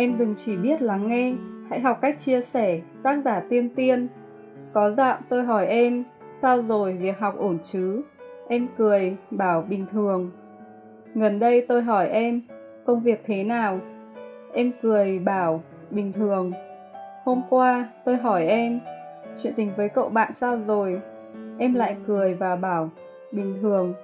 Em 0.00 0.18
đừng 0.18 0.34
chỉ 0.34 0.56
biết 0.56 0.82
lắng 0.82 1.08
nghe, 1.08 1.34
hãy 1.70 1.80
học 1.80 1.98
cách 2.00 2.18
chia 2.18 2.40
sẻ, 2.40 2.80
tác 3.02 3.24
giả 3.24 3.40
tiên 3.50 3.68
tiên. 3.74 4.08
Có 4.72 4.90
dạo 4.90 5.18
tôi 5.28 5.42
hỏi 5.42 5.66
em, 5.66 6.04
sao 6.32 6.62
rồi 6.62 6.92
việc 6.92 7.18
học 7.18 7.34
ổn 7.38 7.58
chứ? 7.64 8.02
Em 8.48 8.68
cười, 8.76 9.16
bảo 9.30 9.62
bình 9.62 9.86
thường. 9.92 10.30
Gần 11.14 11.38
đây 11.38 11.66
tôi 11.68 11.82
hỏi 11.82 12.08
em, 12.08 12.40
công 12.86 13.00
việc 13.00 13.22
thế 13.26 13.44
nào? 13.44 13.80
Em 14.52 14.72
cười, 14.82 15.18
bảo, 15.18 15.62
bình 15.90 16.12
thường. 16.12 16.52
Hôm 17.24 17.42
qua 17.50 17.88
tôi 18.04 18.16
hỏi 18.16 18.46
em, 18.46 18.80
chuyện 19.42 19.52
tình 19.56 19.70
với 19.76 19.88
cậu 19.88 20.08
bạn 20.08 20.32
sao 20.34 20.60
rồi? 20.60 21.00
Em 21.58 21.74
lại 21.74 21.96
cười 22.06 22.34
và 22.34 22.56
bảo, 22.56 22.90
bình 23.32 23.58
thường. 23.62 23.94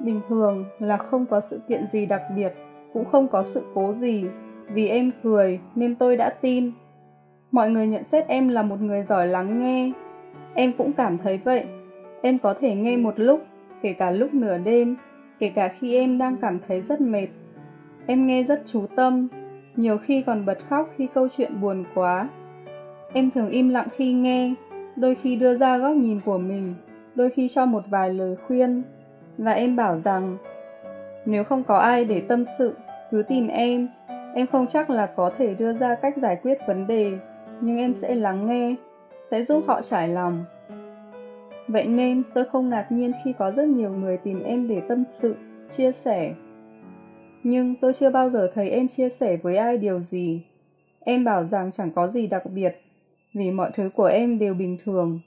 Bình 0.00 0.20
thường 0.28 0.64
là 0.78 0.96
không 0.96 1.26
có 1.26 1.40
sự 1.40 1.60
kiện 1.68 1.86
gì 1.86 2.06
đặc 2.06 2.22
biệt, 2.36 2.52
cũng 2.92 3.04
không 3.04 3.28
có 3.28 3.42
sự 3.42 3.62
cố 3.74 3.92
gì. 3.92 4.24
Vì 4.72 4.88
em 4.88 5.10
cười 5.22 5.60
nên 5.74 5.94
tôi 5.94 6.16
đã 6.16 6.30
tin. 6.30 6.70
Mọi 7.50 7.70
người 7.70 7.86
nhận 7.86 8.04
xét 8.04 8.26
em 8.28 8.48
là 8.48 8.62
một 8.62 8.80
người 8.80 9.02
giỏi 9.02 9.26
lắng 9.26 9.58
nghe. 9.58 9.92
Em 10.54 10.72
cũng 10.78 10.92
cảm 10.92 11.18
thấy 11.18 11.38
vậy. 11.44 11.64
Em 12.22 12.38
có 12.38 12.54
thể 12.54 12.74
nghe 12.74 12.96
một 12.96 13.14
lúc, 13.16 13.40
kể 13.82 13.92
cả 13.92 14.10
lúc 14.10 14.34
nửa 14.34 14.58
đêm, 14.58 14.96
kể 15.38 15.48
cả 15.48 15.68
khi 15.68 15.94
em 15.96 16.18
đang 16.18 16.36
cảm 16.36 16.58
thấy 16.68 16.80
rất 16.80 17.00
mệt. 17.00 17.26
Em 18.06 18.26
nghe 18.26 18.42
rất 18.42 18.62
chú 18.66 18.86
tâm, 18.96 19.28
nhiều 19.76 19.98
khi 19.98 20.22
còn 20.22 20.46
bật 20.46 20.58
khóc 20.68 20.90
khi 20.96 21.06
câu 21.14 21.28
chuyện 21.28 21.60
buồn 21.60 21.84
quá. 21.94 22.28
Em 23.12 23.30
thường 23.30 23.50
im 23.50 23.68
lặng 23.68 23.88
khi 23.96 24.12
nghe, 24.12 24.54
đôi 24.96 25.14
khi 25.14 25.36
đưa 25.36 25.56
ra 25.56 25.78
góc 25.78 25.94
nhìn 25.94 26.20
của 26.24 26.38
mình, 26.38 26.74
đôi 27.14 27.30
khi 27.30 27.48
cho 27.48 27.66
một 27.66 27.82
vài 27.90 28.10
lời 28.10 28.36
khuyên. 28.46 28.82
Và 29.38 29.52
em 29.52 29.76
bảo 29.76 29.98
rằng, 29.98 30.36
nếu 31.26 31.44
không 31.44 31.64
có 31.64 31.78
ai 31.78 32.04
để 32.04 32.20
tâm 32.20 32.44
sự, 32.58 32.76
cứ 33.10 33.22
tìm 33.22 33.48
em. 33.48 33.88
Em 34.36 34.46
không 34.46 34.66
chắc 34.66 34.90
là 34.90 35.06
có 35.06 35.30
thể 35.38 35.54
đưa 35.54 35.72
ra 35.72 35.94
cách 35.94 36.16
giải 36.16 36.36
quyết 36.42 36.58
vấn 36.66 36.86
đề, 36.86 37.12
nhưng 37.60 37.76
em 37.78 37.94
sẽ 37.94 38.14
lắng 38.14 38.46
nghe, 38.46 38.74
sẽ 39.30 39.44
giúp 39.44 39.64
họ 39.66 39.82
trải 39.82 40.08
lòng. 40.08 40.44
Vậy 41.68 41.86
nên 41.86 42.22
tôi 42.34 42.44
không 42.44 42.68
ngạc 42.68 42.92
nhiên 42.92 43.12
khi 43.24 43.32
có 43.38 43.50
rất 43.50 43.68
nhiều 43.68 43.90
người 43.90 44.16
tìm 44.16 44.42
em 44.42 44.68
để 44.68 44.80
tâm 44.88 45.04
sự, 45.08 45.34
chia 45.70 45.92
sẻ. 45.92 46.34
Nhưng 47.42 47.74
tôi 47.80 47.92
chưa 47.92 48.10
bao 48.10 48.30
giờ 48.30 48.50
thấy 48.54 48.70
em 48.70 48.88
chia 48.88 49.08
sẻ 49.08 49.36
với 49.36 49.56
ai 49.56 49.78
điều 49.78 50.00
gì. 50.00 50.46
Em 51.00 51.24
bảo 51.24 51.44
rằng 51.44 51.72
chẳng 51.72 51.90
có 51.90 52.06
gì 52.06 52.26
đặc 52.26 52.42
biệt, 52.54 52.76
vì 53.34 53.50
mọi 53.50 53.70
thứ 53.74 53.90
của 53.96 54.06
em 54.06 54.38
đều 54.38 54.54
bình 54.54 54.78
thường, 54.84 55.20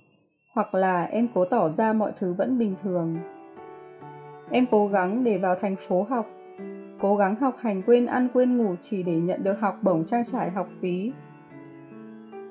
hoặc 0.54 0.74
là 0.76 1.04
em 1.04 1.28
cố 1.34 1.46
tỏ 1.46 1.70
ra 1.70 1.94
mọi 1.94 2.12
thứ 2.20 2.34
vẫn 2.34 2.60
bình 2.60 2.76
thường. 2.84 3.18
Em 4.52 4.66
cố 4.72 4.88
gắng 4.88 5.24
để 5.24 5.38
vào 5.38 5.56
thành 5.56 5.76
phố 5.76 6.04
học, 6.10 6.26
cố 7.02 7.16
gắng 7.16 7.36
học 7.36 7.56
hành 7.60 7.82
quên 7.82 8.06
ăn 8.06 8.28
quên 8.34 8.58
ngủ 8.58 8.76
chỉ 8.80 9.04
để 9.04 9.16
nhận 9.16 9.44
được 9.44 9.60
học 9.60 9.80
bổng 9.82 10.06
trang 10.06 10.24
trải 10.24 10.50
học 10.50 10.68
phí. 10.82 11.12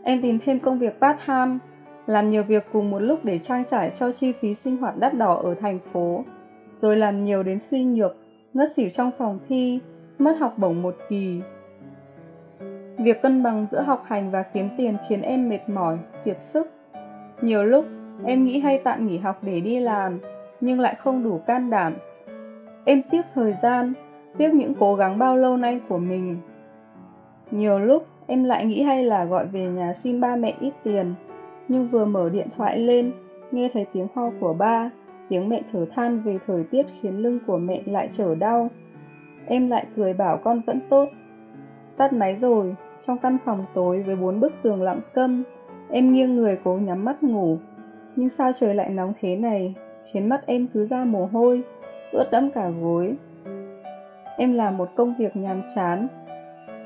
Em 0.03 0.23
tìm 0.23 0.39
thêm 0.39 0.61
công 0.61 0.79
việc 0.79 1.01
part-time, 1.01 1.59
làm 2.07 2.31
nhiều 2.31 2.43
việc 2.43 2.67
cùng 2.73 2.91
một 2.91 2.99
lúc 2.99 3.25
để 3.25 3.39
trang 3.39 3.65
trải 3.65 3.91
cho 3.91 4.13
chi 4.13 4.33
phí 4.33 4.55
sinh 4.55 4.77
hoạt 4.77 4.99
đắt 4.99 5.15
đỏ 5.15 5.35
ở 5.35 5.55
thành 5.55 5.79
phố, 5.79 6.25
rồi 6.77 6.97
làm 6.97 7.25
nhiều 7.25 7.43
đến 7.43 7.61
suy 7.61 7.85
nhược, 7.85 8.17
ngất 8.55 8.73
xỉu 8.73 8.91
trong 8.91 9.11
phòng 9.19 9.39
thi, 9.49 9.81
mất 10.19 10.39
học 10.39 10.55
bổng 10.57 10.83
một 10.83 10.97
kỳ. 11.09 11.41
Việc 12.99 13.23
cân 13.23 13.43
bằng 13.43 13.67
giữa 13.71 13.83
học 13.83 14.03
hành 14.07 14.31
và 14.31 14.43
kiếm 14.43 14.69
tiền 14.77 14.97
khiến 15.09 15.23
em 15.23 15.49
mệt 15.49 15.69
mỏi, 15.69 15.99
kiệt 16.25 16.43
sức. 16.43 16.71
Nhiều 17.43 17.65
lúc, 17.65 17.85
em 18.25 18.45
nghĩ 18.45 18.61
hay 18.61 18.79
tạm 18.79 19.07
nghỉ 19.07 19.19
học 19.19 19.39
để 19.43 19.61
đi 19.61 19.81
làm, 19.81 20.19
nhưng 20.61 20.81
lại 20.81 20.95
không 20.95 21.25
đủ 21.25 21.41
can 21.47 21.71
đảm. 21.71 21.93
Em 22.85 23.03
tiếc 23.11 23.23
thời 23.35 23.55
gian, 23.55 23.93
tiếc 24.39 24.55
những 24.55 24.75
cố 24.81 24.95
gắng 24.95 25.19
bao 25.19 25.37
lâu 25.37 25.57
nay 25.57 25.81
của 25.89 25.99
mình. 25.99 26.37
Nhiều 27.51 27.79
lúc, 27.79 28.07
em 28.27 28.45
lại 28.45 28.67
nghĩ 28.67 28.83
hay 28.83 29.05
là 29.05 29.25
gọi 29.25 29.47
về 29.47 29.67
nhà 29.69 29.95
xin 29.95 30.21
ba 30.21 30.37
mẹ 30.37 30.55
ít 30.61 30.73
tiền, 30.83 31.15
nhưng 31.69 31.89
vừa 31.89 32.05
mở 32.05 32.31
điện 32.31 32.47
thoại 32.57 32.79
lên, 32.79 33.13
nghe 33.51 33.71
thấy 33.73 33.87
tiếng 33.93 34.07
ho 34.15 34.31
của 34.41 34.53
ba, 34.53 34.91
tiếng 35.29 35.49
mẹ 35.49 35.63
thở 35.73 35.87
than 35.95 36.21
về 36.21 36.39
thời 36.47 36.65
tiết 36.65 36.87
khiến 37.01 37.17
lưng 37.17 37.39
của 37.47 37.59
mẹ 37.59 37.83
lại 37.87 38.09
trở 38.09 38.35
đau. 38.35 38.69
Em 39.47 39.71
lại 39.71 39.87
cười 39.97 40.15
bảo 40.15 40.37
con 40.45 40.61
vẫn 40.67 40.81
tốt. 40.91 41.09
Tắt 41.97 42.13
máy 42.13 42.37
rồi, 42.37 42.75
trong 43.07 43.19
căn 43.19 43.39
phòng 43.45 43.65
tối 43.75 44.03
với 44.03 44.17
bốn 44.17 44.41
bức 44.41 44.53
tường 44.63 44.83
lặng 44.83 45.01
câm, 45.15 45.43
em 45.91 46.13
nghiêng 46.13 46.37
người 46.37 46.59
cố 46.65 46.77
nhắm 46.77 47.05
mắt 47.05 47.23
ngủ. 47.23 47.59
Nhưng 48.17 48.29
sao 48.29 48.53
trời 48.53 48.75
lại 48.75 48.91
nóng 48.91 49.13
thế 49.21 49.37
này, 49.37 49.75
khiến 50.13 50.29
mắt 50.29 50.47
em 50.47 50.67
cứ 50.75 50.87
ra 50.87 51.05
mồ 51.05 51.27
hôi, 51.27 51.63
ướt 52.13 52.31
đẫm 52.31 52.51
cả 52.51 52.71
gối. 52.83 53.17
Em 54.41 54.53
làm 54.53 54.77
một 54.77 54.89
công 54.97 55.15
việc 55.19 55.37
nhàm 55.37 55.63
chán. 55.75 56.09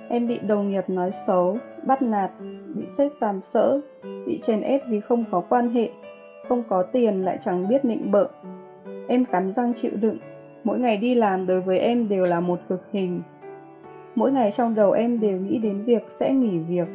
Em 0.09 0.27
bị 0.27 0.39
đồng 0.39 0.69
nghiệp 0.69 0.85
nói 0.89 1.13
xấu, 1.13 1.59
bắt 1.87 2.03
nạt, 2.03 2.31
bị 2.75 2.89
sếp 2.89 3.13
giảm 3.13 3.43
sỡ, 3.43 3.81
bị 4.27 4.39
chèn 4.43 4.61
ép 4.61 4.83
vì 4.89 5.01
không 5.01 5.25
có 5.31 5.43
quan 5.49 5.69
hệ, 5.69 5.91
không 6.49 6.63
có 6.69 6.83
tiền 6.83 7.25
lại 7.25 7.37
chẳng 7.39 7.69
biết 7.69 7.85
nịnh 7.85 8.11
bợ. 8.11 8.29
Em 9.09 9.25
cắn 9.25 9.53
răng 9.53 9.73
chịu 9.75 9.91
đựng, 10.01 10.19
mỗi 10.65 10.79
ngày 10.79 10.97
đi 10.97 11.15
làm 11.15 11.47
đối 11.47 11.61
với 11.61 11.79
em 11.79 12.09
đều 12.09 12.25
là 12.25 12.41
một 12.41 12.59
cực 12.69 12.83
hình. 12.93 13.23
Mỗi 14.15 14.33
ngày 14.33 14.51
trong 14.51 14.75
đầu 14.75 14.93
em 14.93 15.21
đều 15.21 15.41
nghĩ 15.41 15.59
đến 15.59 15.85
việc 15.85 16.03
sẽ 16.09 16.33
nghỉ 16.33 16.59
việc. 16.59 16.89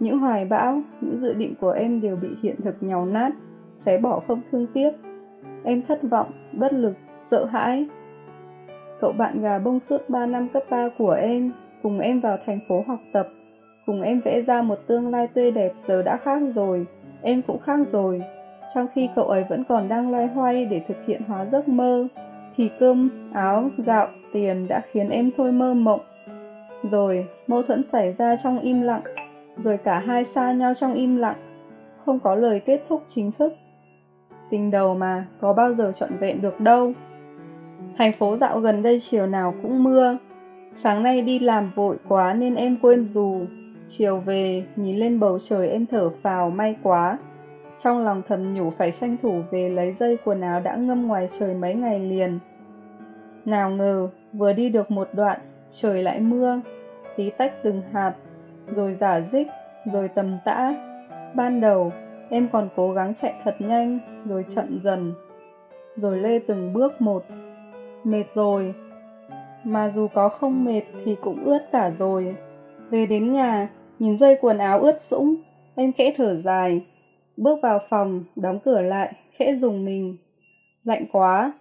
Những 0.00 0.18
hoài 0.18 0.44
bão, 0.44 0.82
những 1.00 1.18
dự 1.18 1.34
định 1.34 1.54
của 1.60 1.70
em 1.70 2.00
đều 2.00 2.16
bị 2.16 2.28
hiện 2.42 2.56
thực 2.64 2.82
nhào 2.82 3.06
nát, 3.06 3.32
xé 3.76 3.98
bỏ 3.98 4.22
không 4.28 4.42
thương 4.50 4.66
tiếc. 4.74 4.90
Em 5.64 5.82
thất 5.82 6.02
vọng, 6.02 6.32
bất 6.52 6.72
lực, 6.72 6.94
sợ 7.20 7.44
hãi. 7.44 7.86
Cậu 9.00 9.12
bạn 9.12 9.40
gà 9.40 9.58
bông 9.58 9.80
suốt 9.80 10.10
3 10.10 10.26
năm 10.26 10.48
cấp 10.48 10.62
3 10.70 10.88
của 10.98 11.10
em, 11.10 11.52
cùng 11.82 11.98
em 11.98 12.20
vào 12.20 12.36
thành 12.46 12.60
phố 12.68 12.84
học 12.86 12.98
tập, 13.12 13.28
cùng 13.86 14.02
em 14.02 14.20
vẽ 14.20 14.42
ra 14.42 14.62
một 14.62 14.78
tương 14.86 15.10
lai 15.10 15.26
tươi 15.26 15.50
đẹp 15.50 15.72
giờ 15.86 16.02
đã 16.02 16.16
khác 16.16 16.42
rồi, 16.46 16.86
em 17.22 17.42
cũng 17.42 17.58
khác 17.58 17.88
rồi. 17.88 18.22
Trong 18.74 18.86
khi 18.94 19.08
cậu 19.14 19.24
ấy 19.24 19.44
vẫn 19.48 19.64
còn 19.68 19.88
đang 19.88 20.10
loay 20.10 20.26
hoay 20.26 20.64
để 20.64 20.80
thực 20.88 20.96
hiện 21.06 21.22
hóa 21.28 21.46
giấc 21.46 21.68
mơ, 21.68 22.08
thì 22.54 22.70
cơm, 22.78 23.30
áo, 23.34 23.70
gạo, 23.78 24.08
tiền 24.32 24.68
đã 24.68 24.80
khiến 24.80 25.08
em 25.08 25.30
thôi 25.36 25.52
mơ 25.52 25.74
mộng. 25.74 26.00
Rồi, 26.82 27.26
mâu 27.46 27.62
thuẫn 27.62 27.84
xảy 27.84 28.12
ra 28.12 28.36
trong 28.36 28.58
im 28.58 28.82
lặng, 28.82 29.02
rồi 29.56 29.76
cả 29.76 29.98
hai 29.98 30.24
xa 30.24 30.52
nhau 30.52 30.74
trong 30.74 30.94
im 30.94 31.16
lặng, 31.16 31.36
không 32.04 32.18
có 32.18 32.34
lời 32.34 32.60
kết 32.60 32.82
thúc 32.88 33.02
chính 33.06 33.32
thức. 33.32 33.52
Tình 34.50 34.70
đầu 34.70 34.94
mà, 34.94 35.26
có 35.40 35.52
bao 35.52 35.74
giờ 35.74 35.92
trọn 35.92 36.16
vẹn 36.20 36.42
được 36.42 36.60
đâu. 36.60 36.92
Thành 37.98 38.12
phố 38.12 38.36
dạo 38.36 38.60
gần 38.60 38.82
đây 38.82 39.00
chiều 39.00 39.26
nào 39.26 39.54
cũng 39.62 39.84
mưa. 39.84 40.18
Sáng 40.72 41.02
nay 41.02 41.22
đi 41.22 41.38
làm 41.38 41.70
vội 41.74 41.96
quá 42.08 42.34
nên 42.34 42.54
em 42.54 42.76
quên 42.82 43.06
dù. 43.06 43.40
Chiều 43.86 44.16
về, 44.16 44.64
nhìn 44.76 44.96
lên 44.96 45.20
bầu 45.20 45.38
trời 45.38 45.68
em 45.68 45.86
thở 45.86 46.10
phào 46.10 46.50
may 46.50 46.76
quá. 46.82 47.18
Trong 47.78 48.04
lòng 48.04 48.22
thầm 48.28 48.54
nhủ 48.54 48.70
phải 48.70 48.92
tranh 48.92 49.16
thủ 49.22 49.42
về 49.50 49.68
lấy 49.68 49.94
dây 49.94 50.16
quần 50.24 50.40
áo 50.40 50.60
đã 50.60 50.76
ngâm 50.76 51.06
ngoài 51.06 51.26
trời 51.38 51.54
mấy 51.54 51.74
ngày 51.74 52.00
liền. 52.00 52.38
Nào 53.44 53.70
ngờ, 53.70 54.08
vừa 54.32 54.52
đi 54.52 54.68
được 54.68 54.90
một 54.90 55.08
đoạn, 55.12 55.40
trời 55.72 56.02
lại 56.02 56.20
mưa, 56.20 56.60
tí 57.16 57.30
tách 57.30 57.52
từng 57.62 57.82
hạt, 57.92 58.12
rồi 58.74 58.94
giả 58.94 59.20
dích, 59.20 59.46
rồi 59.92 60.08
tầm 60.08 60.38
tã. 60.44 60.74
Ban 61.34 61.60
đầu, 61.60 61.92
em 62.30 62.48
còn 62.52 62.68
cố 62.76 62.92
gắng 62.92 63.14
chạy 63.14 63.34
thật 63.44 63.56
nhanh, 63.58 63.98
rồi 64.28 64.44
chậm 64.48 64.80
dần, 64.84 65.14
rồi 65.96 66.16
lê 66.16 66.38
từng 66.38 66.72
bước 66.72 67.00
một. 67.00 67.24
Mệt 68.06 68.30
rồi, 68.30 68.74
mà 69.64 69.90
dù 69.90 70.08
có 70.14 70.28
không 70.28 70.64
mệt 70.64 70.82
thì 71.04 71.16
cũng 71.22 71.44
ướt 71.44 71.58
cả 71.72 71.90
rồi. 71.90 72.36
Về 72.90 73.06
đến 73.06 73.32
nhà, 73.32 73.68
nhìn 73.98 74.18
dây 74.18 74.38
quần 74.40 74.58
áo 74.58 74.78
ướt 74.78 75.02
sũng, 75.02 75.36
em 75.74 75.92
khẽ 75.92 76.14
thở 76.16 76.34
dài, 76.34 76.86
bước 77.36 77.58
vào 77.62 77.78
phòng, 77.88 78.24
đóng 78.36 78.58
cửa 78.64 78.80
lại, 78.80 79.12
khẽ 79.30 79.56
dùng 79.56 79.84
mình. 79.84 80.16
Lạnh 80.84 81.04
quá, 81.12 81.52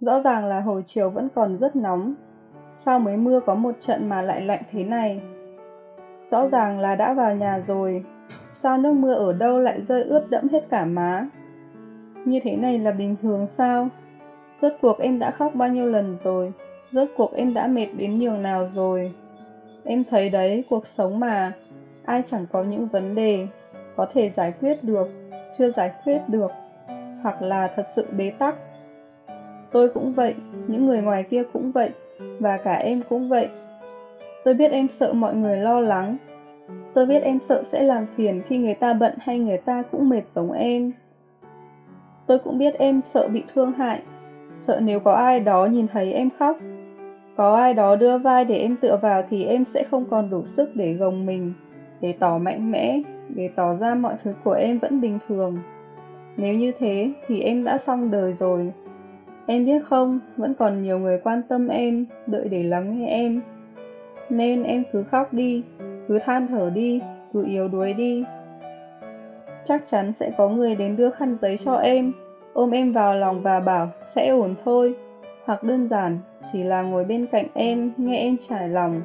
rõ 0.00 0.20
ràng 0.20 0.46
là 0.46 0.60
hồi 0.60 0.82
chiều 0.86 1.10
vẫn 1.10 1.28
còn 1.34 1.58
rất 1.58 1.76
nóng. 1.76 2.14
Sao 2.76 2.98
mới 2.98 3.16
mưa 3.16 3.40
có 3.40 3.54
một 3.54 3.74
trận 3.80 4.08
mà 4.08 4.22
lại 4.22 4.40
lạnh 4.40 4.62
thế 4.70 4.84
này? 4.84 5.20
Rõ 6.28 6.48
ràng 6.48 6.78
là 6.80 6.94
đã 6.94 7.14
vào 7.14 7.36
nhà 7.36 7.60
rồi, 7.60 8.04
sao 8.52 8.78
nước 8.78 8.92
mưa 8.92 9.14
ở 9.14 9.32
đâu 9.32 9.60
lại 9.60 9.80
rơi 9.80 10.02
ướt 10.02 10.30
đẫm 10.30 10.48
hết 10.48 10.70
cả 10.70 10.84
má? 10.84 11.28
Như 12.24 12.40
thế 12.42 12.56
này 12.56 12.78
là 12.78 12.92
bình 12.92 13.16
thường 13.22 13.48
sao? 13.48 13.88
Rốt 14.58 14.72
cuộc 14.80 14.98
em 14.98 15.18
đã 15.18 15.30
khóc 15.30 15.54
bao 15.54 15.68
nhiêu 15.68 15.86
lần 15.86 16.16
rồi? 16.16 16.52
Rốt 16.92 17.08
cuộc 17.16 17.34
em 17.34 17.54
đã 17.54 17.66
mệt 17.66 17.86
đến 17.96 18.18
nhường 18.18 18.42
nào 18.42 18.68
rồi? 18.68 19.12
Em 19.84 20.04
thấy 20.10 20.30
đấy, 20.30 20.64
cuộc 20.70 20.86
sống 20.86 21.20
mà, 21.20 21.52
ai 22.04 22.22
chẳng 22.26 22.46
có 22.52 22.62
những 22.62 22.86
vấn 22.86 23.14
đề, 23.14 23.46
có 23.96 24.06
thể 24.12 24.30
giải 24.30 24.52
quyết 24.60 24.84
được, 24.84 25.08
chưa 25.52 25.70
giải 25.70 25.92
quyết 26.04 26.20
được, 26.28 26.50
hoặc 27.22 27.42
là 27.42 27.68
thật 27.76 27.86
sự 27.86 28.06
bế 28.16 28.30
tắc. 28.30 28.54
Tôi 29.72 29.88
cũng 29.88 30.12
vậy, 30.12 30.34
những 30.66 30.86
người 30.86 31.02
ngoài 31.02 31.22
kia 31.22 31.42
cũng 31.52 31.72
vậy, 31.72 31.90
và 32.38 32.56
cả 32.56 32.74
em 32.74 33.02
cũng 33.08 33.28
vậy. 33.28 33.48
Tôi 34.44 34.54
biết 34.54 34.72
em 34.72 34.88
sợ 34.88 35.12
mọi 35.12 35.34
người 35.34 35.56
lo 35.56 35.80
lắng. 35.80 36.16
Tôi 36.94 37.06
biết 37.06 37.22
em 37.22 37.38
sợ 37.40 37.62
sẽ 37.62 37.82
làm 37.82 38.06
phiền 38.06 38.42
khi 38.46 38.58
người 38.58 38.74
ta 38.74 38.94
bận 38.94 39.14
hay 39.18 39.38
người 39.38 39.58
ta 39.58 39.82
cũng 39.82 40.08
mệt 40.08 40.26
giống 40.26 40.52
em. 40.52 40.92
Tôi 42.26 42.38
cũng 42.38 42.58
biết 42.58 42.78
em 42.78 43.00
sợ 43.02 43.28
bị 43.28 43.44
thương 43.54 43.72
hại, 43.72 44.02
sợ 44.58 44.80
nếu 44.82 45.00
có 45.00 45.12
ai 45.12 45.40
đó 45.40 45.66
nhìn 45.66 45.86
thấy 45.92 46.12
em 46.12 46.30
khóc. 46.38 46.56
Có 47.36 47.56
ai 47.56 47.74
đó 47.74 47.96
đưa 47.96 48.18
vai 48.18 48.44
để 48.44 48.58
em 48.58 48.76
tựa 48.76 48.98
vào 49.02 49.22
thì 49.30 49.44
em 49.44 49.64
sẽ 49.64 49.84
không 49.84 50.04
còn 50.10 50.30
đủ 50.30 50.44
sức 50.44 50.76
để 50.76 50.92
gồng 50.92 51.26
mình, 51.26 51.52
để 52.00 52.14
tỏ 52.18 52.38
mạnh 52.38 52.70
mẽ, 52.70 53.00
để 53.28 53.50
tỏ 53.56 53.76
ra 53.76 53.94
mọi 53.94 54.14
thứ 54.24 54.34
của 54.44 54.52
em 54.52 54.78
vẫn 54.78 55.00
bình 55.00 55.18
thường. 55.28 55.58
Nếu 56.36 56.54
như 56.54 56.72
thế 56.78 57.12
thì 57.26 57.40
em 57.40 57.64
đã 57.64 57.78
xong 57.78 58.10
đời 58.10 58.32
rồi. 58.32 58.72
Em 59.46 59.64
biết 59.64 59.84
không, 59.84 60.20
vẫn 60.36 60.54
còn 60.54 60.82
nhiều 60.82 60.98
người 60.98 61.18
quan 61.18 61.42
tâm 61.48 61.68
em, 61.68 62.06
đợi 62.26 62.48
để 62.48 62.62
lắng 62.62 62.98
nghe 62.98 63.08
em. 63.08 63.40
Nên 64.30 64.62
em 64.62 64.82
cứ 64.92 65.02
khóc 65.02 65.32
đi, 65.32 65.62
cứ 66.08 66.18
than 66.18 66.46
thở 66.46 66.70
đi, 66.74 67.00
cứ 67.32 67.46
yếu 67.46 67.68
đuối 67.68 67.92
đi. 67.92 68.24
Chắc 69.64 69.82
chắn 69.86 70.12
sẽ 70.12 70.30
có 70.38 70.48
người 70.48 70.74
đến 70.74 70.96
đưa 70.96 71.10
khăn 71.10 71.36
giấy 71.36 71.56
cho 71.56 71.74
em, 71.74 72.12
ôm 72.52 72.70
em 72.70 72.92
vào 72.92 73.14
lòng 73.14 73.42
và 73.42 73.60
bảo 73.60 73.88
sẽ 74.04 74.28
ổn 74.28 74.54
thôi. 74.64 74.94
Hoặc 75.44 75.62
đơn 75.62 75.88
giản, 75.88 76.18
chỉ 76.52 76.62
là 76.62 76.82
ngồi 76.82 77.04
bên 77.04 77.26
cạnh 77.26 77.46
em, 77.54 77.92
nghe 77.96 78.18
em 78.18 78.36
trải 78.40 78.68
lòng. 78.68 79.02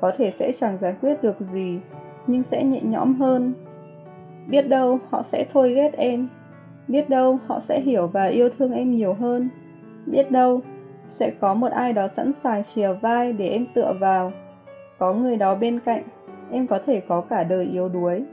Có 0.00 0.12
thể 0.16 0.30
sẽ 0.30 0.52
chẳng 0.52 0.78
giải 0.78 0.94
quyết 1.00 1.22
được 1.22 1.40
gì, 1.40 1.80
nhưng 2.26 2.42
sẽ 2.42 2.64
nhẹ 2.64 2.80
nhõm 2.82 3.14
hơn. 3.14 3.54
Biết 4.48 4.62
đâu 4.62 4.98
họ 5.10 5.22
sẽ 5.22 5.44
thôi 5.52 5.74
ghét 5.74 5.92
em, 5.96 6.28
biết 6.88 7.08
đâu 7.08 7.38
họ 7.46 7.60
sẽ 7.60 7.80
hiểu 7.80 8.06
và 8.06 8.24
yêu 8.24 8.48
thương 8.58 8.72
em 8.72 8.94
nhiều 8.96 9.14
hơn. 9.14 9.48
Biết 10.06 10.30
đâu, 10.30 10.60
sẽ 11.06 11.30
có 11.40 11.54
một 11.54 11.72
ai 11.72 11.92
đó 11.92 12.08
sẵn 12.08 12.32
sàng 12.32 12.62
chìa 12.62 12.92
vai 12.92 13.32
để 13.32 13.48
em 13.48 13.66
tựa 13.74 13.92
vào. 14.00 14.32
Có 14.98 15.14
người 15.14 15.36
đó 15.36 15.54
bên 15.54 15.80
cạnh, 15.80 16.02
em 16.50 16.66
có 16.66 16.78
thể 16.86 17.00
có 17.00 17.20
cả 17.20 17.44
đời 17.44 17.64
yếu 17.64 17.88
đuối. 17.88 18.24